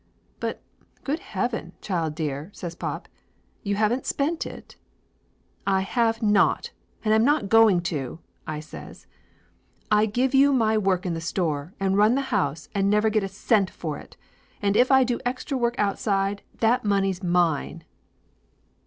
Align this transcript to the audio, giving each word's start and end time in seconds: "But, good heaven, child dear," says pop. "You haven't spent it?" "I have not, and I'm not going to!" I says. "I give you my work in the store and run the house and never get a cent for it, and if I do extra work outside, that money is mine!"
"But, 0.39 0.63
good 1.03 1.19
heaven, 1.19 1.73
child 1.79 2.15
dear," 2.15 2.49
says 2.55 2.73
pop. 2.73 3.07
"You 3.61 3.75
haven't 3.75 4.07
spent 4.07 4.47
it?" 4.47 4.75
"I 5.67 5.81
have 5.81 6.23
not, 6.23 6.71
and 7.05 7.13
I'm 7.13 7.23
not 7.23 7.49
going 7.49 7.81
to!" 7.81 8.17
I 8.47 8.61
says. 8.61 9.05
"I 9.91 10.07
give 10.07 10.33
you 10.33 10.53
my 10.53 10.75
work 10.75 11.05
in 11.05 11.13
the 11.13 11.21
store 11.21 11.75
and 11.79 11.97
run 11.97 12.15
the 12.15 12.21
house 12.33 12.67
and 12.73 12.89
never 12.89 13.11
get 13.11 13.23
a 13.23 13.27
cent 13.27 13.69
for 13.69 13.99
it, 13.99 14.17
and 14.59 14.75
if 14.75 14.91
I 14.91 15.03
do 15.03 15.19
extra 15.23 15.55
work 15.55 15.77
outside, 15.77 16.41
that 16.61 16.83
money 16.83 17.11
is 17.11 17.21
mine!" 17.21 17.83